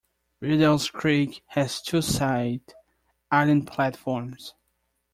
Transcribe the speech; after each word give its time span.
Riddells 0.41 0.91
Creek 0.91 1.43
has 1.49 1.79
two 1.79 2.01
side 2.01 2.73
island 3.29 3.67
platforms. 3.67 4.55